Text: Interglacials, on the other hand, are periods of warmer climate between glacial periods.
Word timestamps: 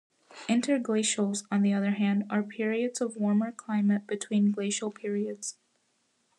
Interglacials, 0.49 1.45
on 1.51 1.61
the 1.61 1.73
other 1.73 1.91
hand, 1.91 2.23
are 2.27 2.41
periods 2.41 3.01
of 3.01 3.17
warmer 3.17 3.51
climate 3.51 4.07
between 4.07 4.49
glacial 4.49 4.89
periods. 4.91 5.57